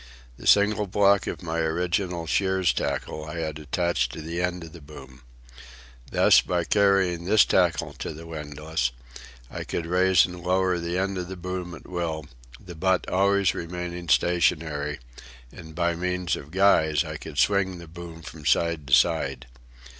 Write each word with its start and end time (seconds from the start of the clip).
The 0.35 0.47
single 0.47 0.87
block 0.87 1.27
of 1.27 1.43
my 1.43 1.59
original 1.59 2.25
shears 2.25 2.73
tackle 2.73 3.23
I 3.23 3.37
had 3.37 3.59
attached 3.59 4.11
to 4.13 4.21
the 4.23 4.41
end 4.41 4.63
of 4.63 4.73
the 4.73 4.81
boom. 4.81 5.21
Thus, 6.09 6.41
by 6.41 6.63
carrying 6.63 7.25
this 7.25 7.45
tackle 7.45 7.93
to 7.99 8.11
the 8.11 8.25
windlass, 8.25 8.89
I 9.51 9.63
could 9.63 9.85
raise 9.85 10.25
and 10.25 10.41
lower 10.41 10.79
the 10.79 10.97
end 10.97 11.19
of 11.19 11.27
the 11.27 11.37
boom 11.37 11.75
at 11.75 11.85
will, 11.87 12.25
the 12.59 12.73
butt 12.73 13.07
always 13.11 13.53
remaining 13.53 14.09
stationary, 14.09 14.97
and, 15.51 15.75
by 15.75 15.93
means 15.93 16.35
of 16.35 16.49
guys, 16.49 17.03
I 17.03 17.17
could 17.17 17.37
swing 17.37 17.77
the 17.77 17.87
boom 17.87 18.23
from 18.23 18.43
side 18.43 18.87
to 18.87 18.95
side. 18.95 19.45